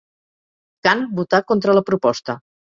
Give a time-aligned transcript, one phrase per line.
[0.87, 2.41] Kan votà contra la proposta.